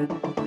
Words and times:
Thank 0.00 0.38
you. 0.38 0.39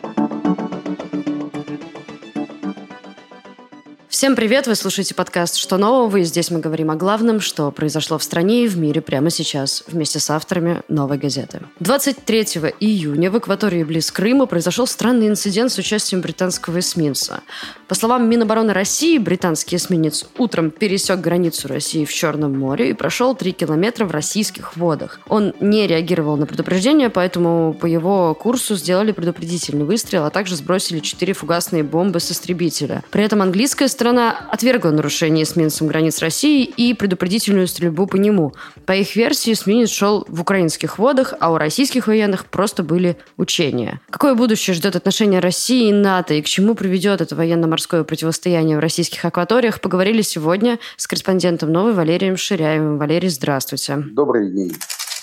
Всем 4.23 4.37
привет! 4.37 4.67
Вы 4.67 4.75
слушаете 4.75 5.13
подкаст 5.13 5.57
«Что 5.57 5.75
нового?» 5.75 6.15
и 6.15 6.23
здесь 6.23 6.49
мы 6.49 6.61
говорим 6.61 6.89
о 6.91 6.95
главном, 6.95 7.41
что 7.41 7.69
произошло 7.71 8.17
в 8.17 8.23
стране 8.23 8.63
и 8.63 8.69
в 8.69 8.77
мире 8.77 9.01
прямо 9.01 9.29
сейчас, 9.29 9.83
вместе 9.85 10.21
с 10.21 10.29
авторами 10.29 10.81
«Новой 10.87 11.17
газеты». 11.17 11.59
23 11.81 12.41
июня 12.79 13.29
в 13.29 13.35
акватории 13.35 13.83
близ 13.83 14.13
Крыма 14.13 14.45
произошел 14.45 14.87
странный 14.87 15.27
инцидент 15.27 15.73
с 15.73 15.77
участием 15.77 16.21
британского 16.21 16.79
эсминца. 16.79 17.41
По 17.89 17.95
словам 17.95 18.29
Минобороны 18.29 18.71
России, 18.71 19.17
британский 19.17 19.75
эсминец 19.75 20.25
утром 20.37 20.71
пересек 20.71 21.19
границу 21.19 21.67
России 21.67 22.05
в 22.05 22.13
Черном 22.13 22.57
море 22.57 22.91
и 22.91 22.93
прошел 22.93 23.35
3 23.35 23.51
километра 23.51 24.05
в 24.05 24.11
российских 24.11 24.77
водах. 24.77 25.19
Он 25.27 25.53
не 25.59 25.85
реагировал 25.85 26.37
на 26.37 26.45
предупреждение, 26.45 27.09
поэтому 27.09 27.73
по 27.73 27.85
его 27.85 28.33
курсу 28.35 28.77
сделали 28.77 29.11
предупредительный 29.11 29.83
выстрел, 29.83 30.23
а 30.23 30.29
также 30.29 30.55
сбросили 30.55 30.99
4 30.99 31.33
фугасные 31.33 31.83
бомбы 31.83 32.21
с 32.21 32.31
истребителя. 32.31 33.03
При 33.11 33.25
этом 33.25 33.41
английская 33.41 33.89
сторона 33.89 34.12
Страна 34.13 34.45
отвергла 34.51 34.91
нарушение 34.91 35.43
эсминцем 35.43 35.87
границ 35.87 36.19
России 36.19 36.65
и 36.65 36.93
предупредительную 36.93 37.67
стрельбу 37.67 38.05
по 38.05 38.15
нему. 38.15 38.53
По 38.85 38.91
их 38.91 39.15
версии, 39.15 39.53
эсминец 39.53 39.89
шел 39.89 40.23
в 40.27 40.39
украинских 40.39 40.99
водах, 40.99 41.33
а 41.39 41.51
у 41.51 41.57
российских 41.57 42.05
военных 42.05 42.45
просто 42.45 42.83
были 42.83 43.17
учения. 43.37 44.01
Какое 44.11 44.35
будущее 44.35 44.75
ждет 44.75 44.95
отношения 44.95 45.39
России 45.39 45.89
и 45.89 45.91
НАТО, 45.91 46.35
и 46.35 46.43
к 46.43 46.45
чему 46.45 46.75
приведет 46.75 47.21
это 47.21 47.35
военно-морское 47.35 48.03
противостояние 48.03 48.77
в 48.77 48.81
российских 48.81 49.25
акваториях, 49.25 49.81
поговорили 49.81 50.21
сегодня 50.21 50.77
с 50.95 51.07
корреспондентом 51.07 51.71
«Новой» 51.71 51.93
Валерием 51.93 52.37
Ширяевым. 52.37 52.99
Валерий, 52.99 53.29
здравствуйте. 53.29 53.97
Добрый 53.97 54.51
день. 54.51 54.75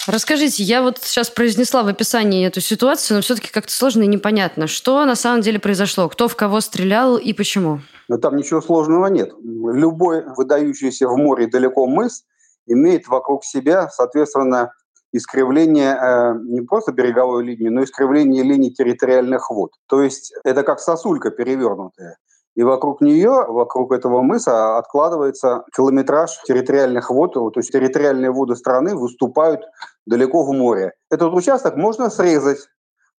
Расскажите, 0.08 0.64
я 0.64 0.82
вот 0.82 0.98
сейчас 1.00 1.30
произнесла 1.30 1.84
в 1.84 1.86
описании 1.86 2.44
эту 2.44 2.60
ситуацию, 2.60 3.18
но 3.18 3.22
все-таки 3.22 3.50
как-то 3.52 3.72
сложно 3.72 4.02
и 4.02 4.08
непонятно. 4.08 4.66
Что 4.66 5.04
на 5.04 5.14
самом 5.14 5.42
деле 5.42 5.60
произошло? 5.60 6.08
Кто 6.08 6.26
в 6.26 6.34
кого 6.34 6.60
стрелял 6.60 7.16
и 7.16 7.32
почему? 7.32 7.80
Но 8.10 8.18
там 8.18 8.34
ничего 8.34 8.60
сложного 8.60 9.06
нет. 9.06 9.32
Любой 9.40 10.24
выдающийся 10.36 11.06
в 11.06 11.16
море 11.16 11.46
далеко 11.46 11.86
мыс 11.86 12.24
имеет 12.66 13.06
вокруг 13.06 13.44
себя, 13.44 13.88
соответственно, 13.88 14.72
искривление 15.12 15.94
э, 15.94 16.34
не 16.42 16.62
просто 16.62 16.90
береговой 16.90 17.44
линии, 17.44 17.68
но 17.68 17.84
искривление 17.84 18.42
линий 18.42 18.72
территориальных 18.72 19.48
вод. 19.50 19.70
То 19.86 20.02
есть 20.02 20.34
это 20.42 20.64
как 20.64 20.80
сосулька 20.80 21.30
перевернутая. 21.30 22.16
И 22.56 22.64
вокруг 22.64 23.00
нее, 23.00 23.44
вокруг 23.46 23.92
этого 23.92 24.22
мыса 24.22 24.76
откладывается 24.76 25.62
километраж 25.72 26.36
территориальных 26.48 27.10
вод, 27.10 27.34
то 27.34 27.52
есть 27.54 27.70
территориальные 27.70 28.32
воды 28.32 28.56
страны 28.56 28.96
выступают 28.96 29.60
далеко 30.04 30.42
в 30.42 30.52
море. 30.52 30.94
Этот 31.12 31.32
участок 31.32 31.76
можно 31.76 32.10
срезать, 32.10 32.58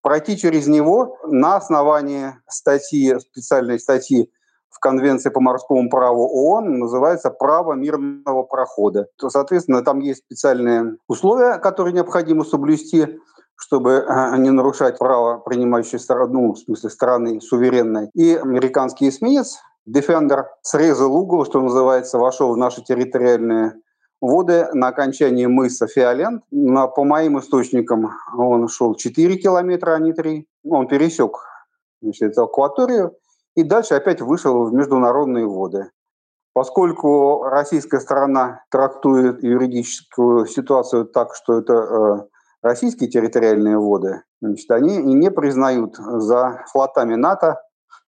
пройти 0.02 0.36
через 0.36 0.66
него 0.66 1.16
на 1.28 1.54
основании 1.54 2.34
статьи, 2.48 3.16
специальной 3.20 3.78
статьи 3.78 4.32
в 4.70 4.78
Конвенции 4.78 5.30
по 5.30 5.40
морскому 5.40 5.90
праву 5.90 6.26
ООН 6.26 6.78
называется 6.78 7.30
«Право 7.30 7.74
мирного 7.74 8.44
прохода». 8.44 9.08
То, 9.16 9.28
соответственно, 9.28 9.82
там 9.82 10.00
есть 10.00 10.20
специальные 10.20 10.96
условия, 11.08 11.58
которые 11.58 11.92
необходимо 11.92 12.44
соблюсти, 12.44 13.18
чтобы 13.56 14.04
э, 14.06 14.36
не 14.38 14.50
нарушать 14.50 14.98
право 14.98 15.38
принимающей 15.38 15.98
стороны, 15.98 16.32
ну, 16.32 16.52
в 16.54 16.58
смысле 16.58 16.88
страны 16.88 17.40
суверенной. 17.40 18.10
И 18.14 18.34
американский 18.34 19.08
эсминец 19.08 19.58
Defender 19.88 20.44
срезал 20.62 21.14
угол, 21.14 21.44
что 21.44 21.60
называется, 21.60 22.18
вошел 22.18 22.52
в 22.52 22.56
наши 22.56 22.82
территориальные 22.82 23.74
воды 24.20 24.66
на 24.72 24.88
окончании 24.88 25.46
мыса 25.46 25.86
Фиолент. 25.86 26.42
На, 26.50 26.86
по 26.86 27.04
моим 27.04 27.38
источникам 27.38 28.10
он 28.36 28.68
шел 28.68 28.94
4 28.94 29.36
километра, 29.36 29.92
а 29.92 29.98
не 29.98 30.12
3. 30.12 30.46
Он 30.64 30.86
пересек 30.88 31.38
значит, 32.02 32.38
акваторию 32.38 33.16
и 33.54 33.62
дальше 33.62 33.94
опять 33.94 34.20
вышел 34.20 34.64
в 34.64 34.72
международные 34.72 35.46
воды. 35.46 35.90
Поскольку 36.52 37.44
российская 37.44 38.00
сторона 38.00 38.64
трактует 38.70 39.42
юридическую 39.42 40.46
ситуацию 40.46 41.06
так, 41.06 41.34
что 41.34 41.58
это 41.58 41.74
э, 41.74 42.16
российские 42.62 43.08
территориальные 43.08 43.78
воды, 43.78 44.22
значит, 44.40 44.70
они 44.70 44.98
не 44.98 45.30
признают 45.30 45.96
за 45.96 46.64
флотами 46.72 47.14
НАТО 47.14 47.60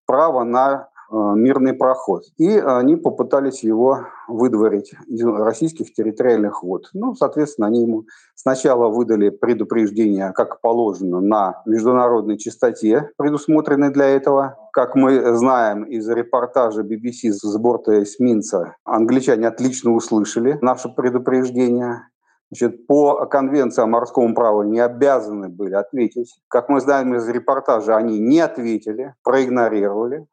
право 0.06 0.42
на 0.42 0.88
мирный 1.12 1.74
проход. 1.74 2.24
И 2.38 2.58
они 2.58 2.96
попытались 2.96 3.62
его 3.62 4.06
выдворить 4.28 4.94
из 5.06 5.24
российских 5.24 5.92
территориальных 5.92 6.62
вод. 6.62 6.88
Ну, 6.94 7.14
соответственно, 7.14 7.66
они 7.66 7.82
ему 7.82 8.04
сначала 8.34 8.88
выдали 8.88 9.28
предупреждение, 9.28 10.32
как 10.32 10.60
положено, 10.60 11.20
на 11.20 11.62
международной 11.66 12.38
частоте, 12.38 13.10
предусмотренной 13.16 13.90
для 13.90 14.06
этого. 14.06 14.56
Как 14.72 14.94
мы 14.94 15.36
знаем 15.36 15.84
из 15.84 16.08
репортажа 16.08 16.82
BBC 16.82 17.30
с 17.32 17.56
борта 17.58 18.02
эсминца, 18.02 18.76
англичане 18.84 19.48
отлично 19.48 19.92
услышали 19.92 20.58
наше 20.62 20.88
предупреждение. 20.88 22.08
Значит, 22.50 22.86
по 22.86 23.24
конвенции 23.26 23.82
о 23.82 23.86
морском 23.86 24.34
праве 24.34 24.68
не 24.68 24.80
обязаны 24.80 25.48
были 25.48 25.74
ответить. 25.74 26.34
Как 26.48 26.68
мы 26.68 26.80
знаем 26.80 27.14
из 27.14 27.26
репортажа, 27.28 27.96
они 27.96 28.18
не 28.18 28.40
ответили, 28.40 29.14
проигнорировали 29.24 30.26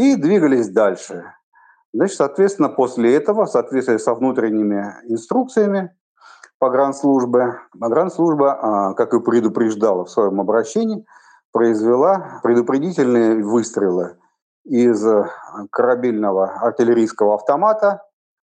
и 0.00 0.16
двигались 0.16 0.70
дальше. 0.70 1.34
Значит, 1.92 2.16
соответственно, 2.16 2.70
после 2.70 3.14
этого, 3.14 3.44
в 3.44 3.50
соответствии 3.50 3.98
со 3.98 4.14
внутренними 4.14 4.94
инструкциями 5.04 5.94
погранслужбы, 6.58 7.58
погранслужба, 7.78 8.52
а, 8.52 8.94
как 8.94 9.12
и 9.12 9.20
предупреждала 9.20 10.06
в 10.06 10.10
своем 10.10 10.40
обращении, 10.40 11.04
произвела 11.52 12.40
предупредительные 12.42 13.44
выстрелы 13.44 14.16
из 14.64 15.04
корабельного 15.70 16.46
артиллерийского 16.60 17.34
автомата 17.34 18.02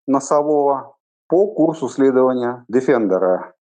носового 0.08 0.96
по 1.28 1.48
курсу 1.48 1.90
следования 1.90 2.64
«Дефендера». 2.70 3.56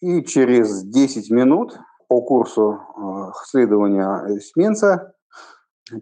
И 0.00 0.22
через 0.22 0.84
10 0.84 1.30
минут 1.30 1.76
по 2.06 2.20
курсу 2.20 2.78
а, 2.96 3.32
следования 3.46 4.36
эсминца 4.36 5.15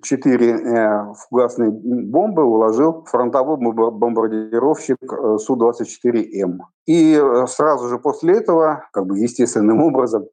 четыре 0.03 0.53
э, 0.53 1.12
фугасные 1.15 1.71
бомбы 1.71 2.45
уложил 2.45 3.05
фронтовой 3.05 3.59
бомбардировщик 3.59 4.97
э, 5.03 5.39
Су-24М. 5.39 6.59
И 6.87 7.15
э, 7.15 7.47
сразу 7.47 7.89
же 7.89 7.99
после 7.99 8.39
этого, 8.39 8.89
как 8.93 9.06
бы 9.06 9.19
естественным 9.19 9.83
образом, 9.83 10.27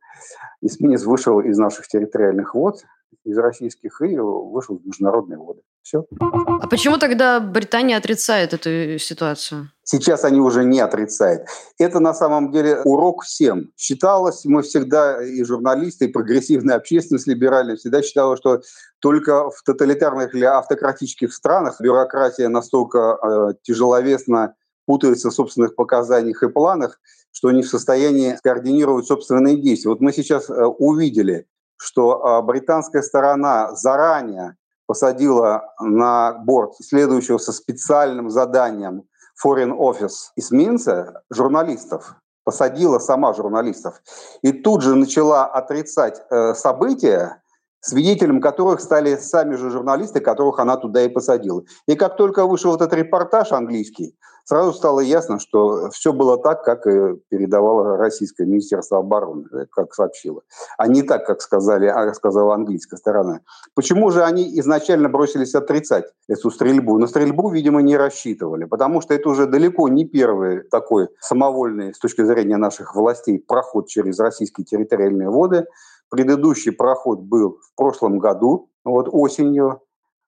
эсминец 0.61 1.03
вышел 1.03 1.39
из 1.41 1.57
наших 1.57 1.87
территориальных 1.87 2.55
вод, 2.55 2.83
из 3.23 3.37
российских, 3.37 4.01
и 4.01 4.17
вышел 4.17 4.77
в 4.77 4.85
международные 4.85 5.37
воды. 5.37 5.61
Все. 5.81 6.05
А 6.19 6.67
почему 6.67 6.97
тогда 6.97 7.39
Британия 7.39 7.97
отрицает 7.97 8.53
эту 8.53 8.99
ситуацию? 8.99 9.71
Сейчас 9.83 10.23
они 10.23 10.39
уже 10.39 10.63
не 10.63 10.79
отрицают. 10.79 11.47
Это 11.79 11.99
на 11.99 12.13
самом 12.13 12.51
деле 12.51 12.81
урок 12.83 13.23
всем. 13.23 13.71
Считалось, 13.75 14.45
мы 14.45 14.61
всегда, 14.61 15.23
и 15.23 15.43
журналисты, 15.43 16.05
и 16.05 16.07
прогрессивная 16.07 16.75
общественность 16.75 17.27
либеральная, 17.27 17.75
всегда 17.75 18.01
считала, 18.01 18.37
что 18.37 18.61
только 18.99 19.49
в 19.49 19.63
тоталитарных 19.63 20.35
или 20.35 20.45
автократических 20.45 21.33
странах 21.33 21.81
бюрократия 21.81 22.47
настолько 22.47 23.17
э, 23.21 23.53
тяжеловесно 23.63 24.55
путается 24.85 25.29
в 25.29 25.33
собственных 25.33 25.75
показаниях 25.75 26.43
и 26.43 26.49
планах, 26.49 26.99
что 27.31 27.51
не 27.51 27.63
в 27.63 27.67
состоянии 27.67 28.37
координировать 28.43 29.07
собственные 29.07 29.57
действия. 29.57 29.89
Вот 29.89 30.01
мы 30.01 30.13
сейчас 30.13 30.49
э, 30.49 30.53
увидели, 30.53 31.47
что 31.81 32.13
э, 32.13 32.41
британская 32.43 33.01
сторона 33.01 33.73
заранее 33.73 34.55
посадила 34.85 35.73
на 35.79 36.33
борт 36.33 36.75
следующего 36.75 37.39
со 37.39 37.51
специальным 37.51 38.29
заданием 38.29 39.03
Foreign 39.43 39.75
Office 39.75 40.29
эсминца 40.35 41.23
журналистов, 41.31 42.13
посадила 42.43 42.99
сама 42.99 43.33
журналистов, 43.33 43.99
и 44.43 44.51
тут 44.51 44.83
же 44.83 44.93
начала 44.93 45.45
отрицать 45.45 46.21
э, 46.29 46.53
события, 46.53 47.41
свидетелем 47.79 48.41
которых 48.41 48.79
стали 48.79 49.15
сами 49.15 49.55
же 49.55 49.71
журналисты, 49.71 50.19
которых 50.19 50.59
она 50.59 50.77
туда 50.77 51.01
и 51.01 51.09
посадила. 51.09 51.63
И 51.87 51.95
как 51.95 52.15
только 52.15 52.45
вышел 52.45 52.75
этот 52.75 52.93
репортаж 52.93 53.51
английский, 53.53 54.15
сразу 54.45 54.73
стало 54.73 54.99
ясно, 54.99 55.39
что 55.39 55.89
все 55.91 56.13
было 56.13 56.37
так, 56.37 56.63
как 56.63 56.83
передавало 57.29 57.97
российское 57.97 58.45
Министерство 58.45 58.99
обороны, 58.99 59.47
как 59.71 59.93
сообщило, 59.93 60.41
а 60.77 60.87
не 60.87 61.03
так, 61.03 61.25
как 61.25 61.41
сказали, 61.41 61.87
а 61.87 62.13
сказала 62.13 62.55
английская 62.55 62.97
сторона. 62.97 63.41
Почему 63.75 64.11
же 64.11 64.23
они 64.23 64.59
изначально 64.59 65.09
бросились 65.09 65.55
отрицать 65.55 66.05
эту 66.27 66.51
стрельбу? 66.51 66.97
На 66.97 67.07
стрельбу, 67.07 67.49
видимо, 67.49 67.81
не 67.81 67.97
рассчитывали, 67.97 68.65
потому 68.65 69.01
что 69.01 69.13
это 69.13 69.29
уже 69.29 69.45
далеко 69.45 69.87
не 69.89 70.05
первый 70.05 70.63
такой 70.63 71.09
самовольный, 71.19 71.93
с 71.93 71.99
точки 71.99 72.23
зрения 72.23 72.57
наших 72.57 72.95
властей, 72.95 73.39
проход 73.39 73.87
через 73.87 74.19
российские 74.19 74.65
территориальные 74.65 75.29
воды– 75.29 75.65
Предыдущий 76.11 76.73
проход 76.73 77.21
был 77.21 77.59
в 77.61 77.73
прошлом 77.75 78.19
году, 78.19 78.69
вот 78.83 79.07
осенью, 79.09 79.81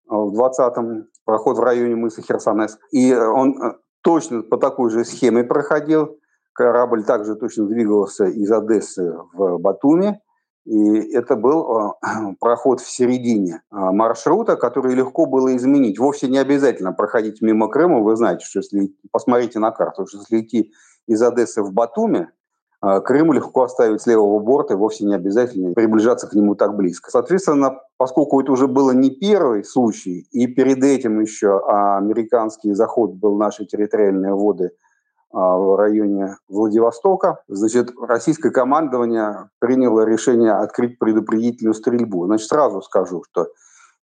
э, 0.09 0.15
в 0.15 0.33
20-м, 0.33 1.09
проход 1.25 1.57
в 1.57 1.59
районе 1.59 1.97
мыса 1.97 2.21
Херсонес. 2.21 2.79
И 2.91 3.13
он 3.13 3.61
э, 3.61 3.73
точно 4.03 4.43
по 4.43 4.57
такой 4.57 4.91
же 4.91 5.05
схеме 5.05 5.43
проходил. 5.43 6.17
Корабль 6.53 7.03
также 7.03 7.35
точно 7.35 7.65
двигался 7.65 8.25
из 8.25 8.51
Одессы 8.51 9.15
в 9.33 9.57
Батуми. 9.57 10.19
И 10.65 11.13
это 11.13 11.35
был 11.35 11.95
проход 12.39 12.79
в 12.79 12.89
середине 12.89 13.63
маршрута, 13.71 14.55
который 14.55 14.93
легко 14.93 15.25
было 15.25 15.55
изменить. 15.55 15.99
Вовсе 15.99 16.27
не 16.27 16.37
обязательно 16.37 16.93
проходить 16.93 17.41
мимо 17.41 17.69
Крыма. 17.69 18.01
Вы 18.01 18.15
знаете, 18.15 18.45
что 18.45 18.59
если 18.59 18.95
посмотрите 19.11 19.59
на 19.59 19.71
карту, 19.71 20.05
что 20.05 20.19
если 20.19 20.41
идти 20.41 20.71
из 21.07 21.21
Одессы 21.21 21.63
в 21.63 21.73
Батуми, 21.73 22.29
а, 22.83 22.99
Крым 22.99 23.31
легко 23.31 23.63
оставить 23.63 24.01
с 24.01 24.07
левого 24.07 24.39
борта, 24.39 24.75
вовсе 24.75 25.05
не 25.05 25.15
обязательно 25.15 25.73
приближаться 25.73 26.27
к 26.27 26.33
нему 26.33 26.53
так 26.55 26.75
близко. 26.75 27.09
Соответственно, 27.11 27.79
поскольку 28.03 28.41
это 28.41 28.51
уже 28.51 28.67
было 28.67 28.91
не 28.91 29.11
первый 29.11 29.63
случай, 29.63 30.27
и 30.33 30.45
перед 30.47 30.83
этим 30.83 31.21
еще 31.21 31.61
американский 31.65 32.73
заход 32.73 33.13
был 33.13 33.35
в 33.35 33.39
наши 33.39 33.65
территориальные 33.65 34.33
воды 34.33 34.71
а, 35.31 35.55
в 35.55 35.77
районе 35.77 36.35
Владивостока, 36.49 37.37
значит, 37.47 37.93
российское 37.97 38.51
командование 38.51 39.49
приняло 39.59 40.01
решение 40.01 40.51
открыть 40.51 40.99
предупредительную 40.99 41.73
стрельбу. 41.73 42.25
Значит, 42.25 42.49
сразу 42.49 42.81
скажу, 42.81 43.23
что 43.31 43.47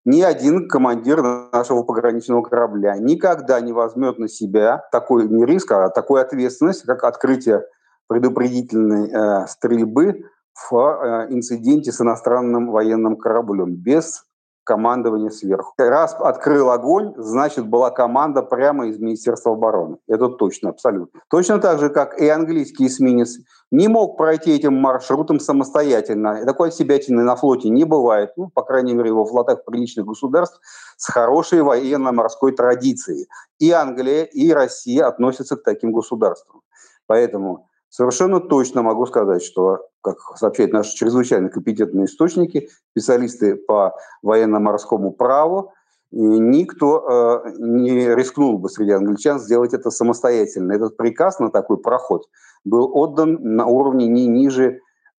ни 0.03 0.23
один 0.23 0.67
командир 0.67 1.21
нашего 1.53 1.83
пограничного 1.83 2.41
корабля 2.41 2.95
никогда 2.97 3.61
не 3.61 3.71
возьмет 3.71 4.17
на 4.17 4.27
себя 4.27 4.83
такой 4.91 5.27
не 5.27 5.45
риск, 5.45 5.71
а 5.73 5.89
такую 5.89 6.23
ответственность, 6.23 6.87
как 6.87 7.03
открытие 7.03 7.65
предупредительной 8.07 9.11
э, 9.11 9.45
стрельбы 9.45 10.23
в 10.53 10.75
э, 10.75 11.33
инциденте 11.33 11.91
с 11.91 12.01
иностранным 12.01 12.71
военным 12.71 13.17
кораблем 13.17 13.75
без 13.75 14.25
командования 14.63 15.29
сверху. 15.29 15.73
Раз 15.77 16.15
открыл 16.19 16.69
огонь, 16.69 17.13
значит, 17.17 17.67
была 17.67 17.89
команда 17.89 18.43
прямо 18.43 18.87
из 18.87 18.99
Министерства 18.99 19.53
обороны. 19.53 19.97
Это 20.07 20.29
точно, 20.29 20.69
абсолютно. 20.69 21.21
Точно 21.29 21.59
так 21.59 21.79
же, 21.79 21.89
как 21.89 22.19
и 22.19 22.27
английский 22.29 22.87
эсминец 22.87 23.39
не 23.71 23.87
мог 23.87 24.17
пройти 24.17 24.51
этим 24.51 24.75
маршрутом 24.75 25.39
самостоятельно. 25.39 26.45
Такой 26.45 26.71
себятины 26.71 27.23
на 27.23 27.35
флоте 27.35 27.69
не 27.69 27.85
бывает. 27.85 28.33
Ну, 28.37 28.49
по 28.49 28.61
крайней 28.61 28.93
мере, 28.93 29.11
во 29.11 29.25
флотах 29.25 29.65
приличных 29.65 30.05
государств 30.05 30.59
с 30.97 31.11
хорошей 31.11 31.63
военно-морской 31.63 32.51
традицией. 32.51 33.27
И 33.59 33.71
Англия, 33.71 34.23
и 34.23 34.51
Россия 34.51 35.07
относятся 35.07 35.55
к 35.55 35.63
таким 35.63 35.91
государствам. 35.91 36.61
Поэтому 37.07 37.67
Совершенно 37.91 38.39
точно 38.39 38.83
могу 38.83 39.05
сказать, 39.05 39.43
что, 39.43 39.89
как 40.01 40.17
сообщают 40.35 40.73
наши 40.73 40.95
чрезвычайно 40.95 41.49
компетентные 41.49 42.05
источники, 42.05 42.69
специалисты 42.91 43.55
по 43.55 43.95
военно-морскому 44.21 45.11
праву, 45.11 45.73
никто 46.11 47.43
э, 47.45 47.51
не 47.59 48.13
рискнул 48.15 48.59
бы 48.59 48.69
среди 48.69 48.91
англичан 48.91 49.39
сделать 49.39 49.73
это 49.73 49.89
самостоятельно. 49.89 50.73
Этот 50.73 50.97
приказ 50.97 51.39
на 51.39 51.49
такой 51.49 51.77
проход 51.77 52.23
был 52.65 52.91
отдан 52.93 53.37
на 53.41 53.65
уровне 53.65 54.07
не 54.07 54.27
ниже 54.27 54.65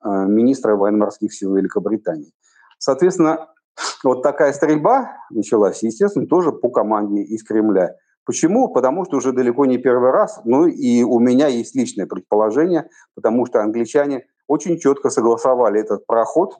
э, 0.05 0.08
министра 0.08 0.76
военно-морских 0.76 1.32
сил 1.32 1.55
Великобритании. 1.55 2.32
Соответственно, 2.79 3.49
вот 4.05 4.23
такая 4.23 4.52
стрельба 4.52 5.17
началась, 5.31 5.82
естественно, 5.82 6.26
тоже 6.26 6.52
по 6.52 6.69
команде 6.69 7.23
из 7.23 7.43
Кремля. 7.43 7.96
Почему? 8.25 8.69
Потому 8.69 9.05
что 9.05 9.17
уже 9.17 9.32
далеко 9.32 9.67
не 9.67 9.79
первый 9.79 10.12
раз, 10.12 10.40
ну 10.44 10.67
и 10.67 11.02
у 11.02 11.19
меня 11.19 11.49
есть 11.49 11.75
личное 11.75 12.06
предположение, 12.06 12.88
потому 13.14 13.46
что 13.46 13.61
англичане 13.61 14.26
очень 14.52 14.78
четко 14.78 15.08
согласовали 15.08 15.81
этот 15.81 16.06
проход, 16.06 16.58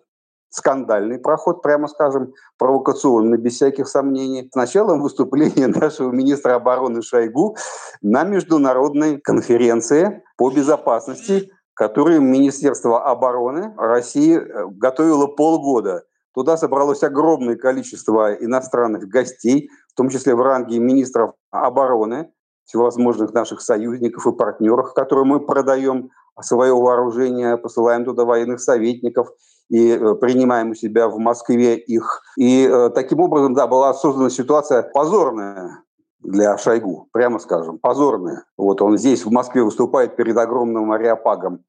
скандальный 0.49 1.19
проход, 1.19 1.61
прямо 1.61 1.89
скажем, 1.89 2.33
провокационный, 2.57 3.37
без 3.37 3.57
всяких 3.57 3.87
сомнений, 3.87 4.49
с 4.51 4.57
началом 4.57 5.03
выступления 5.03 5.67
нашего 5.81 6.11
министра 6.11 6.55
обороны 6.55 7.03
Шойгу 7.03 7.57
на 8.01 8.25
международной 8.25 9.21
конференции 9.21 10.23
по 10.39 10.51
безопасности, 10.51 11.51
которую 11.75 12.23
Министерство 12.23 13.05
обороны 13.05 13.75
России 13.77 14.39
э, 14.39 14.67
готовило 14.71 15.27
полгода. 15.27 16.05
Туда 16.35 16.57
собралось 16.57 17.03
огромное 17.03 17.57
количество 17.57 18.33
иностранных 18.35 19.07
гостей, 19.09 19.69
в 19.93 19.97
том 19.97 20.09
числе 20.09 20.35
в 20.35 20.41
ранге 20.41 20.79
министров 20.79 21.35
обороны, 21.51 22.31
всевозможных 22.73 23.35
наших 23.35 23.61
союзников 23.61 24.27
и 24.27 24.33
партнеров, 24.33 24.95
которым 24.95 25.29
мы 25.29 25.41
продаем 25.41 26.11
свое 26.41 26.75
вооружение, 26.75 27.59
посылаем 27.59 28.07
туда 28.07 28.25
военных 28.25 28.61
советников 28.61 29.29
и 29.69 29.91
э, 29.91 30.15
принимаем 30.15 30.71
у 30.71 30.75
себя 30.75 31.09
в 31.09 31.19
Москве 31.19 31.77
их. 31.77 32.23
И 32.39 32.67
э, 32.67 32.89
таким 32.95 33.21
образом, 33.21 33.53
да, 33.53 33.67
была 33.67 33.93
создана 33.93 34.31
ситуация 34.31 34.83
позорная 34.83 35.83
для 36.21 36.57
Шойгу, 36.57 37.09
прямо 37.13 37.39
скажем, 37.39 37.79
позорная. 37.79 38.45
Вот 38.57 38.81
он 38.81 38.97
здесь, 38.97 39.27
в 39.27 39.31
Москве, 39.31 39.63
выступает 39.63 40.17
перед 40.17 40.39
огромным 40.39 40.91
ареопагом 40.93 41.65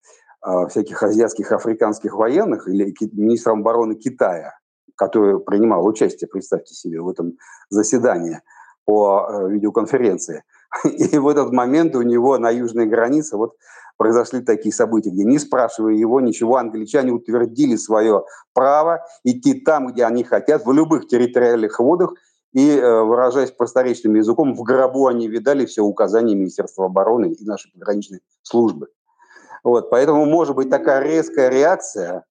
э, 0.45 0.67
всяких 0.69 1.03
азиатских, 1.03 1.51
африканских 1.51 2.15
военных 2.15 2.69
или 2.69 2.93
министром 3.13 3.59
обороны 3.59 3.95
Китая 3.95 4.53
который 4.95 5.39
принимал 5.39 5.83
участие, 5.87 6.27
представьте 6.27 6.75
себе, 6.75 7.01
в 7.01 7.09
этом 7.09 7.33
заседании 7.69 8.41
по 8.85 9.47
видеоконференции. 9.49 10.43
И 10.83 11.17
в 11.17 11.27
этот 11.27 11.51
момент 11.51 11.95
у 11.95 12.01
него 12.01 12.37
на 12.37 12.49
южной 12.49 12.85
границе 12.85 13.37
вот 13.37 13.55
произошли 13.97 14.41
такие 14.41 14.73
события, 14.73 15.11
где 15.11 15.23
не 15.23 15.39
спрашивая 15.39 15.93
его 15.93 16.19
ничего, 16.19 16.57
англичане 16.57 17.11
утвердили 17.11 17.75
свое 17.75 18.23
право 18.53 19.05
идти 19.23 19.53
там, 19.53 19.87
где 19.87 20.05
они 20.05 20.23
хотят, 20.23 20.65
в 20.65 20.71
любых 20.71 21.07
территориальных 21.07 21.79
водах, 21.79 22.13
и, 22.53 22.69
э, 22.69 23.01
выражаясь 23.01 23.51
просторечным 23.51 24.15
языком, 24.15 24.55
в 24.55 24.61
гробу 24.63 25.07
они 25.07 25.27
видали 25.27 25.65
все 25.65 25.81
указания 25.81 26.35
Министерства 26.35 26.85
обороны 26.85 27.31
и 27.31 27.45
нашей 27.45 27.71
пограничной 27.71 28.21
службы. 28.43 28.87
Вот, 29.63 29.89
поэтому, 29.89 30.25
может 30.25 30.55
быть, 30.55 30.69
такая 30.69 31.01
резкая 31.01 31.49
реакция 31.49 32.25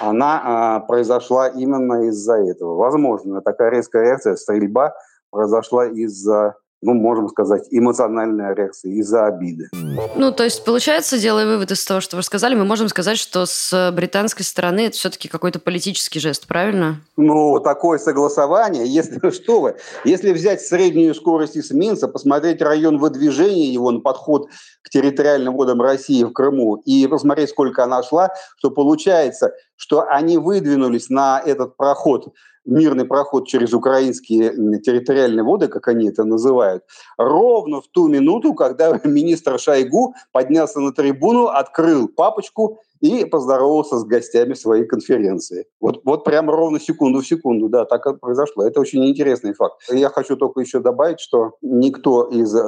она 0.00 0.40
а, 0.44 0.80
произошла 0.80 1.48
именно 1.48 2.08
из-за 2.08 2.34
этого. 2.34 2.76
Возможно, 2.76 3.40
такая 3.42 3.70
резкая 3.70 4.04
реакция, 4.04 4.36
стрельба 4.36 4.94
произошла 5.30 5.86
из-за 5.86 6.54
ну, 6.82 6.92
можем 6.92 7.28
сказать, 7.28 7.66
эмоциональная 7.70 8.54
реакция 8.54 8.92
из-за 8.92 9.26
обиды. 9.26 9.68
Ну, 10.16 10.30
то 10.30 10.44
есть, 10.44 10.64
получается, 10.64 11.18
делая 11.18 11.46
вывод 11.46 11.70
из 11.70 11.84
того, 11.84 12.00
что 12.00 12.16
вы 12.16 12.22
сказали, 12.22 12.54
мы 12.54 12.64
можем 12.64 12.88
сказать, 12.88 13.18
что 13.18 13.46
с 13.46 13.90
британской 13.92 14.44
стороны 14.44 14.86
это 14.86 14.96
все-таки 14.96 15.28
какой-то 15.28 15.58
политический 15.58 16.20
жест, 16.20 16.46
правильно? 16.46 17.00
Ну, 17.16 17.60
такое 17.60 17.98
согласование, 17.98 18.86
если 18.86 19.30
что 19.30 19.60
вы, 19.60 19.76
если 20.04 20.32
взять 20.32 20.60
среднюю 20.60 21.14
скорость 21.14 21.56
эсминца, 21.56 22.08
посмотреть 22.08 22.60
район 22.60 22.98
выдвижения 22.98 23.72
его 23.72 23.90
на 23.90 24.00
подход 24.00 24.48
к 24.82 24.90
территориальным 24.90 25.56
водам 25.56 25.80
России 25.80 26.22
в 26.24 26.32
Крыму 26.32 26.76
и 26.84 27.06
посмотреть, 27.06 27.50
сколько 27.50 27.82
она 27.84 28.02
шла, 28.02 28.30
то 28.60 28.70
получается, 28.70 29.52
что 29.76 30.06
они 30.08 30.38
выдвинулись 30.38 31.08
на 31.10 31.40
этот 31.44 31.76
проход 31.76 32.32
мирный 32.66 33.04
проход 33.04 33.46
через 33.46 33.72
украинские 33.72 34.50
территориальные 34.80 35.44
воды, 35.44 35.68
как 35.68 35.88
они 35.88 36.08
это 36.08 36.24
называют, 36.24 36.84
ровно 37.16 37.80
в 37.80 37.88
ту 37.88 38.08
минуту, 38.08 38.54
когда 38.54 39.00
министр 39.04 39.58
Шойгу 39.58 40.14
поднялся 40.32 40.80
на 40.80 40.92
трибуну, 40.92 41.46
открыл 41.46 42.08
папочку 42.08 42.80
и 43.00 43.24
поздоровался 43.24 43.98
с 43.98 44.04
гостями 44.04 44.54
своей 44.54 44.86
конференции. 44.86 45.66
Вот, 45.80 46.00
вот 46.04 46.24
прям 46.24 46.50
ровно 46.50 46.80
секунду 46.80 47.20
в 47.20 47.26
секунду, 47.26 47.68
да, 47.68 47.84
так 47.84 48.06
и 48.06 48.16
произошло. 48.16 48.64
Это 48.64 48.80
очень 48.80 49.06
интересный 49.06 49.52
факт. 49.52 49.82
Я 49.90 50.08
хочу 50.08 50.36
только 50.36 50.60
еще 50.60 50.80
добавить, 50.80 51.20
что 51.20 51.52
никто 51.60 52.24
из 52.24 52.54
э, 52.54 52.60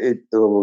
э, 0.00 0.14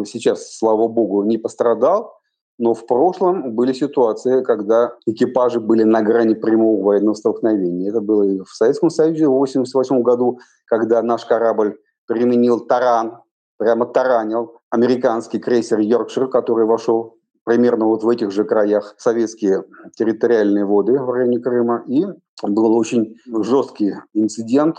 сейчас, 0.05 0.55
слава 0.55 0.87
богу, 0.87 1.23
не 1.23 1.37
пострадал. 1.37 2.14
Но 2.57 2.73
в 2.73 2.85
прошлом 2.85 3.53
были 3.53 3.73
ситуации, 3.73 4.43
когда 4.43 4.93
экипажи 5.05 5.59
были 5.59 5.83
на 5.83 6.01
грани 6.01 6.35
прямого 6.35 6.83
военного 6.83 7.15
столкновения. 7.15 7.89
Это 7.89 7.99
было 7.99 8.23
и 8.23 8.39
в 8.39 8.49
Советском 8.49 8.89
Союзе 8.89 9.27
в 9.27 9.35
1988 9.35 10.01
году, 10.01 10.39
когда 10.65 11.01
наш 11.01 11.25
корабль 11.25 11.77
применил 12.07 12.61
таран, 12.61 13.19
прямо 13.57 13.85
таранил 13.85 14.59
американский 14.69 15.39
крейсер 15.39 15.79
«Йоркшир», 15.79 16.27
который 16.27 16.65
вошел 16.65 17.17
примерно 17.43 17.85
вот 17.85 18.03
в 18.03 18.09
этих 18.09 18.31
же 18.31 18.43
краях 18.43 18.95
советские 18.97 19.65
территориальные 19.95 20.65
воды 20.65 20.99
в 20.99 21.09
районе 21.09 21.39
Крыма. 21.39 21.83
И 21.87 22.05
был 22.41 22.75
очень 22.75 23.15
жесткий 23.27 23.95
инцидент 24.13 24.77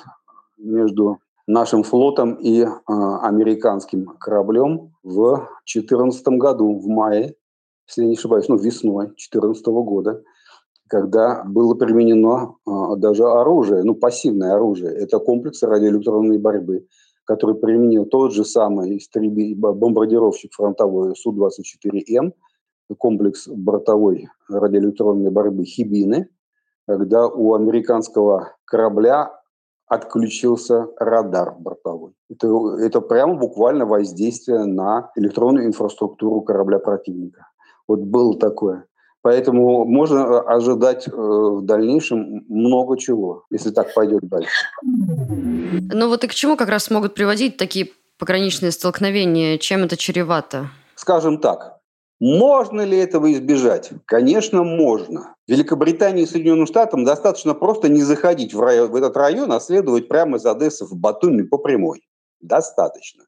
между 0.59 1.19
нашим 1.47 1.83
флотом 1.83 2.35
и 2.35 2.63
э, 2.63 2.67
американским 2.87 4.07
кораблем 4.19 4.93
в 5.03 5.47
2014 5.65 6.27
году, 6.39 6.79
в 6.79 6.89
мае 6.89 7.37
если 7.89 8.03
я 8.03 8.09
не 8.09 8.15
ошибаюсь, 8.15 8.49
ну, 8.49 8.57
весной 8.57 9.07
2014 9.07 9.67
года, 9.67 10.23
когда 10.89 11.43
было 11.45 11.75
применено 11.75 12.57
а, 12.67 12.97
даже 12.97 13.25
оружие, 13.25 13.83
ну, 13.83 13.95
пассивное 13.95 14.55
оружие. 14.55 14.93
Это 14.93 15.19
комплекс 15.19 15.63
радиоэлектронной 15.63 16.39
борьбы, 16.39 16.87
который 17.25 17.57
применил 17.57 18.07
тот 18.07 18.33
же 18.33 18.45
самый 18.45 18.99
истреби... 18.99 19.55
бомбардировщик 19.55 20.53
фронтовой 20.53 21.15
Су-24М, 21.17 22.33
комплекс 22.99 23.49
бортовой 23.49 24.29
радиоэлектронной 24.49 25.31
борьбы 25.31 25.65
«Хибины», 25.65 26.29
когда 26.87 27.27
у 27.27 27.55
американского 27.55 28.53
корабля 28.65 29.33
отключился 29.89 30.89
радар 30.99 31.55
бортовой. 31.59 32.13
Это, 32.29 32.49
это 32.79 33.01
прямо 33.01 33.35
буквально 33.37 33.87
воздействие 33.87 34.65
на 34.65 35.11
электронную 35.17 35.67
инфраструктуру 35.67 36.43
корабля 36.43 36.79
противника. 36.79 37.47
Вот 37.89 38.01
было 38.01 38.39
такое. 38.39 38.87
Поэтому 39.23 39.85
можно 39.85 40.41
ожидать 40.41 41.09
в 41.09 41.63
дальнейшем 41.63 42.45
много 42.49 42.97
чего, 42.97 43.45
если 43.51 43.71
так 43.71 43.93
пойдет 43.93 44.21
дальше. 44.23 44.51
Ну 44.83 46.09
вот 46.09 46.23
и 46.23 46.29
к 46.29 46.35
чему 46.35 46.57
как 46.57 46.69
раз 46.69 46.91
могут 46.91 47.15
приводить 47.15 47.57
такие 47.57 47.91
пограничные 48.19 48.71
столкновения? 48.71 49.59
Чем 49.59 49.83
это 49.83 49.97
чревато? 49.97 50.69
Скажем 50.95 51.39
так, 51.39 51.81
можно 52.21 52.81
ли 52.83 52.97
этого 52.97 53.33
избежать? 53.33 53.91
Конечно, 54.07 54.63
можно. 54.63 55.35
Великобритании 55.47 56.23
и 56.23 56.27
Соединенным 56.27 56.67
Штатам 56.67 57.05
достаточно 57.05 57.53
просто 57.53 57.89
не 57.89 58.03
заходить 58.03 58.55
в, 58.55 58.61
район, 58.61 58.91
в 58.91 58.97
этот 58.97 59.17
район, 59.17 59.53
а 59.53 59.61
следовать 59.61 60.09
прямо 60.09 60.39
из 60.39 60.47
Одессы 60.47 60.87
в 60.87 60.95
Батуми 60.95 61.43
по 61.43 61.59
прямой. 61.59 62.03
Достаточно. 62.41 63.25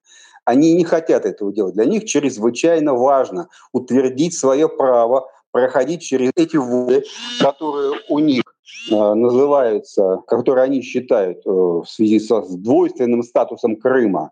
Они 0.49 0.73
не 0.73 0.85
хотят 0.85 1.27
этого 1.27 1.53
делать. 1.53 1.75
Для 1.75 1.85
них 1.85 2.07
чрезвычайно 2.07 2.95
важно 2.95 3.51
утвердить 3.73 4.33
свое 4.33 4.67
право 4.67 5.29
проходить 5.51 6.01
через 6.01 6.31
эти 6.37 6.57
воды, 6.57 7.05
которые 7.39 8.01
у 8.09 8.19
них 8.19 8.45
э, 8.91 8.95
называются, 8.95 10.23
которые 10.27 10.65
они 10.65 10.81
считают 10.81 11.47
э, 11.47 11.51
в 11.51 11.85
связи 11.85 12.19
со 12.19 12.41
двойственным 12.41 13.23
статусом 13.25 13.77
Крыма 13.77 14.31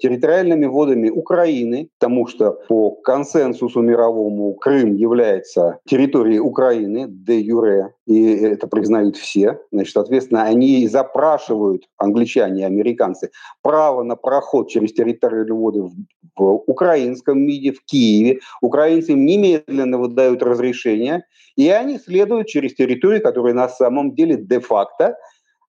территориальными 0.00 0.66
водами 0.66 1.10
Украины, 1.10 1.88
потому 1.98 2.26
что 2.26 2.50
по 2.68 2.90
консенсусу 2.90 3.80
мировому 3.82 4.54
Крым 4.54 4.96
является 4.96 5.78
территорией 5.86 6.40
Украины 6.40 7.06
де 7.08 7.38
юре, 7.38 7.94
и 8.06 8.34
это 8.34 8.66
признают 8.66 9.16
все. 9.16 9.60
Значит, 9.70 9.92
соответственно, 9.92 10.42
они 10.42 10.88
запрашивают, 10.88 11.84
англичане 11.98 12.62
и 12.62 12.64
американцы, 12.64 13.30
право 13.62 14.02
на 14.02 14.16
проход 14.16 14.70
через 14.70 14.92
территориальные 14.92 15.54
воды 15.54 15.82
в, 15.82 15.92
в 16.36 16.64
украинском 16.66 17.38
МИДе, 17.38 17.72
в 17.72 17.84
Киеве. 17.84 18.40
Украинцы 18.60 19.12
им 19.12 19.24
немедленно 19.24 19.98
выдают 19.98 20.42
разрешение, 20.42 21.24
и 21.56 21.68
они 21.68 21.98
следуют 21.98 22.48
через 22.48 22.74
территорию, 22.74 23.22
которая 23.22 23.54
на 23.54 23.68
самом 23.68 24.14
деле 24.16 24.36
де-факто 24.36 25.16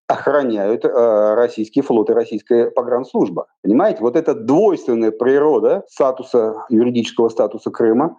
охраняют 0.08 0.86
э, 0.86 1.34
российский 1.36 1.82
флот 1.82 2.10
и 2.10 2.14
российская 2.14 2.70
погранслужба. 2.70 3.48
Понимаете, 3.64 4.00
вот 4.02 4.16
эта 4.16 4.36
двойственная 4.36 5.12
природа 5.12 5.84
статуса, 5.88 6.66
юридического 6.70 7.30
статуса 7.30 7.72
Крыма, 7.72 8.18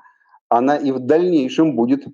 она 0.49 0.77
и 0.77 0.91
в 0.93 1.01
дальнейшем 1.01 1.77
будет 1.77 2.07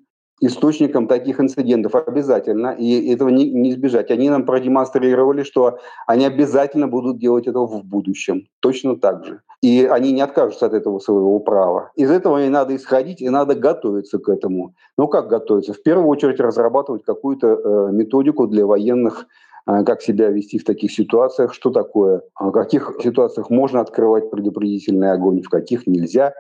источником 0.42 1.06
таких 1.06 1.40
инцидентов 1.40 1.94
обязательно, 1.94 2.74
и 2.76 3.12
этого 3.12 3.28
не, 3.28 3.48
не 3.50 3.70
избежать. 3.70 4.10
Они 4.10 4.28
нам 4.28 4.44
продемонстрировали, 4.44 5.44
что 5.44 5.78
они 6.08 6.26
обязательно 6.26 6.88
будут 6.88 7.18
делать 7.18 7.46
это 7.46 7.60
в 7.60 7.84
будущем, 7.84 8.48
точно 8.60 8.96
так 8.96 9.24
же. 9.24 9.40
И 9.62 9.84
они 9.84 10.10
не 10.10 10.20
откажутся 10.20 10.66
от 10.66 10.74
этого 10.74 10.98
своего 10.98 11.38
права. 11.38 11.92
Из 11.94 12.10
этого 12.10 12.44
и 12.44 12.48
надо 12.48 12.74
исходить, 12.74 13.22
и 13.22 13.28
надо 13.28 13.54
готовиться 13.54 14.18
к 14.18 14.28
этому. 14.28 14.74
Ну 14.98 15.06
как 15.06 15.28
готовиться? 15.28 15.74
В 15.74 15.82
первую 15.82 16.08
очередь 16.08 16.40
разрабатывать 16.40 17.04
какую-то 17.04 17.46
э, 17.46 17.92
методику 17.92 18.48
для 18.48 18.66
военных 18.66 19.26
как 19.64 20.02
себя 20.02 20.28
вести 20.28 20.58
в 20.58 20.64
таких 20.64 20.92
ситуациях, 20.92 21.54
что 21.54 21.70
такое, 21.70 22.22
в 22.38 22.50
каких 22.50 22.96
ситуациях 23.02 23.50
можно 23.50 23.80
открывать 23.80 24.30
предупредительный 24.30 25.12
огонь, 25.12 25.42
в 25.42 25.48
каких 25.48 25.86
нельзя. 25.86 26.34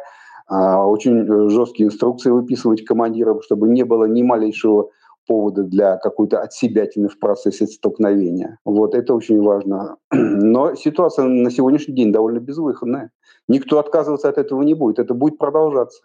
А, 0.48 0.86
очень 0.86 1.48
жесткие 1.50 1.86
инструкции 1.86 2.30
выписывать 2.30 2.84
командирам, 2.84 3.40
чтобы 3.42 3.68
не 3.68 3.84
было 3.84 4.06
ни 4.06 4.22
малейшего 4.22 4.90
повода 5.32 5.62
для 5.62 5.96
какой-то 5.96 6.40
отсебятины 6.42 7.08
в 7.08 7.18
процессе 7.18 7.66
столкновения. 7.66 8.58
Вот 8.66 8.94
это 8.94 9.14
очень 9.14 9.40
важно. 9.40 9.96
Но 10.12 10.74
ситуация 10.74 11.24
на 11.24 11.50
сегодняшний 11.50 11.94
день 11.94 12.12
довольно 12.12 12.38
безвыходная. 12.38 13.10
Никто 13.48 13.78
отказываться 13.78 14.28
от 14.28 14.36
этого 14.36 14.62
не 14.62 14.74
будет. 14.74 14.98
Это 14.98 15.14
будет 15.14 15.38
продолжаться. 15.38 16.02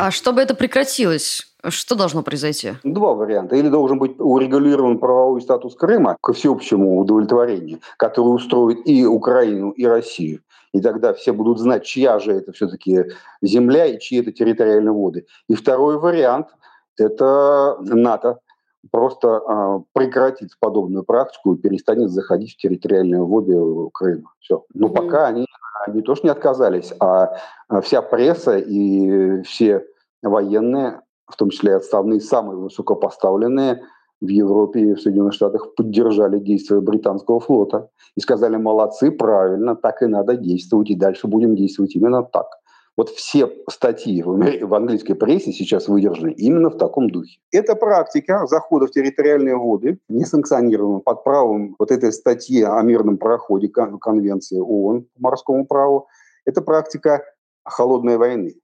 А 0.00 0.10
чтобы 0.10 0.40
это 0.40 0.56
прекратилось, 0.56 1.54
что 1.68 1.94
должно 1.94 2.24
произойти? 2.24 2.72
Два 2.82 3.14
варианта. 3.14 3.54
Или 3.54 3.68
должен 3.68 4.00
быть 4.00 4.16
урегулирован 4.18 4.98
правовой 4.98 5.40
статус 5.40 5.76
Крыма 5.76 6.16
ко 6.20 6.32
всеобщему 6.32 6.98
удовлетворению, 6.98 7.78
который 7.96 8.34
устроит 8.34 8.78
и 8.84 9.06
Украину, 9.06 9.70
и 9.70 9.86
Россию. 9.86 10.40
И 10.72 10.80
тогда 10.80 11.12
все 11.12 11.32
будут 11.32 11.60
знать, 11.60 11.84
чья 11.84 12.18
же 12.18 12.32
это 12.32 12.50
все-таки 12.52 13.04
земля 13.42 13.86
и 13.86 14.00
чьи 14.00 14.20
это 14.20 14.32
территориальные 14.32 14.92
воды. 14.92 15.26
И 15.48 15.54
второй 15.54 16.00
вариант– 16.00 16.48
это 16.98 17.76
НАТО 17.80 18.38
просто 18.90 19.28
э, 19.28 19.80
прекратит 19.92 20.50
подобную 20.60 21.04
практику 21.04 21.54
и 21.54 21.58
перестанет 21.58 22.10
заходить 22.10 22.54
в 22.54 22.56
территориальные 22.58 23.22
воды 23.22 23.56
Крыма. 23.92 24.32
Все. 24.40 24.64
Но 24.74 24.88
mm-hmm. 24.88 24.94
пока 24.94 25.26
они 25.26 25.46
не 25.88 26.02
то 26.02 26.14
что 26.14 26.26
не 26.26 26.30
отказались, 26.30 26.92
а 27.00 27.36
вся 27.82 28.02
пресса 28.02 28.58
и 28.58 29.42
все 29.42 29.86
военные 30.22 31.00
в 31.26 31.36
том 31.36 31.50
числе 31.50 31.76
отставные, 31.76 32.20
самые 32.20 32.56
высокопоставленные 32.58 33.82
в 34.20 34.28
Европе 34.28 34.80
и 34.80 34.94
в 34.94 35.00
Соединенных 35.00 35.34
Штатах 35.34 35.74
поддержали 35.74 36.38
действия 36.38 36.80
британского 36.80 37.40
флота 37.40 37.90
и 38.16 38.20
сказали, 38.20 38.56
молодцы, 38.56 39.10
правильно, 39.10 39.74
так 39.74 40.02
и 40.02 40.06
надо 40.06 40.36
действовать, 40.36 40.90
и 40.90 40.94
дальше 40.94 41.26
будем 41.26 41.56
действовать 41.56 41.94
именно 41.96 42.22
так. 42.22 42.46
Вот 42.96 43.10
все 43.10 43.50
статьи 43.68 44.22
в 44.22 44.74
английской 44.74 45.14
прессе 45.14 45.52
сейчас 45.52 45.88
выдержаны 45.88 46.30
именно 46.30 46.70
в 46.70 46.76
таком 46.76 47.10
духе. 47.10 47.40
Эта 47.50 47.74
практика 47.74 48.46
захода 48.46 48.86
в 48.86 48.92
территориальные 48.92 49.56
воды 49.56 49.98
не 50.08 50.24
санкционирована 50.24 51.00
под 51.00 51.24
правом 51.24 51.74
вот 51.78 51.90
этой 51.90 52.12
статьи 52.12 52.62
о 52.62 52.80
мирном 52.82 53.18
проходе 53.18 53.68
Конвенции 53.68 54.60
ООН 54.60 55.06
по 55.14 55.20
морскому 55.20 55.66
праву. 55.66 56.06
Это 56.44 56.62
практика 56.62 57.24
холодной 57.64 58.16
войны. 58.16 58.54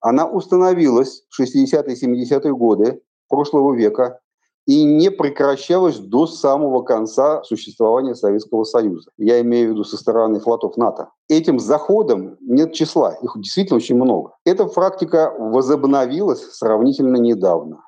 Она 0.00 0.26
установилась 0.28 1.24
в 1.28 1.42
60-е 1.42 1.94
70-е 1.94 2.54
годы 2.54 3.02
прошлого 3.28 3.74
века 3.74 4.20
и 4.66 4.84
не 4.84 5.10
прекращалась 5.10 5.98
до 5.98 6.26
самого 6.26 6.82
конца 6.82 7.42
существования 7.44 8.14
Советского 8.14 8.64
Союза. 8.64 9.10
Я 9.18 9.40
имею 9.40 9.68
в 9.68 9.72
виду 9.72 9.84
со 9.84 9.96
стороны 9.96 10.40
флотов 10.40 10.76
НАТО. 10.76 11.08
Этим 11.28 11.58
заходом 11.58 12.36
нет 12.40 12.72
числа, 12.72 13.14
их 13.22 13.32
действительно 13.36 13.78
очень 13.78 13.96
много. 13.96 14.32
Эта 14.44 14.66
практика 14.66 15.34
возобновилась 15.38 16.42
сравнительно 16.52 17.16
недавно. 17.16 17.82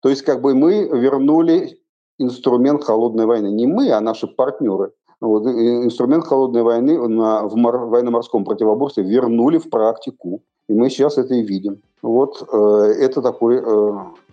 То 0.00 0.08
есть 0.08 0.22
как 0.22 0.42
бы 0.42 0.54
мы 0.54 0.88
вернули 0.88 1.78
инструмент 2.18 2.84
холодной 2.84 3.26
войны. 3.26 3.48
Не 3.48 3.66
мы, 3.66 3.90
а 3.90 4.00
наши 4.00 4.26
партнеры. 4.26 4.92
Вот, 5.20 5.46
инструмент 5.46 6.26
холодной 6.26 6.62
войны 6.62 7.08
на, 7.08 7.44
в 7.44 7.56
мор, 7.56 7.86
военно-морском 7.86 8.44
противоборстве 8.44 9.02
вернули 9.02 9.58
в 9.58 9.70
практику. 9.70 10.42
И 10.68 10.74
мы 10.74 10.90
сейчас 10.90 11.16
это 11.16 11.34
и 11.34 11.42
видим. 11.42 11.80
Вот 12.02 12.46
э, 12.52 12.56
это 13.00 13.22
такой 13.22 13.56
э, 13.56 13.92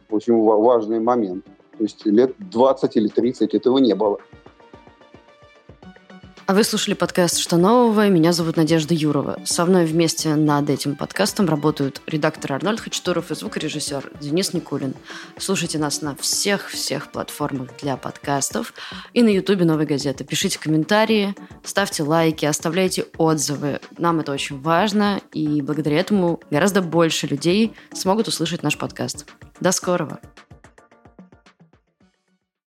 очень 0.10 0.42
важный 0.42 1.00
момент. 1.00 1.46
То 1.78 1.84
есть 1.84 2.06
лет 2.06 2.36
20 2.40 2.96
или 2.98 3.08
30 3.08 3.54
этого 3.54 3.78
не 3.80 3.96
было. 3.96 4.20
А 6.46 6.54
вы 6.54 6.66
слушали 6.66 6.94
подкаст 6.94 7.38
«Что 7.38 7.56
нового?» 7.56 8.10
Меня 8.10 8.34
зовут 8.34 8.58
Надежда 8.58 8.94
Юрова. 8.94 9.40
Со 9.46 9.66
мной 9.66 9.86
вместе 9.86 10.36
над 10.36 10.70
этим 10.70 10.98
подкастом 10.98 11.48
работают 11.48 12.02
редактор 12.06 12.52
Арнольд 12.54 12.82
Хачатуров 12.82 13.32
и 13.32 13.36
звукорежиссер 13.36 14.12
Денис 14.20 14.54
Никулин. 14.54 14.94
Слушайте 15.38 15.80
нас 15.80 16.02
на 16.02 16.18
всех-всех 16.18 17.14
платформах 17.14 17.70
для 17.82 17.96
подкастов 17.96 18.74
и 19.14 19.24
на 19.24 19.30
ютубе 19.30 19.64
«Новой 19.64 19.86
газеты». 19.86 20.26
Пишите 20.26 20.60
комментарии, 20.60 21.34
ставьте 21.64 22.04
лайки, 22.04 22.46
оставляйте 22.46 23.06
отзывы. 23.18 23.80
Нам 23.98 24.20
это 24.20 24.34
очень 24.34 24.60
важно, 24.60 25.22
и 25.32 25.62
благодаря 25.62 25.98
этому 26.02 26.42
гораздо 26.52 26.82
больше 26.82 27.26
людей 27.26 27.74
смогут 27.94 28.28
услышать 28.28 28.64
наш 28.64 28.78
подкаст. 28.78 29.26
До 29.62 29.72
скорого! 29.72 30.20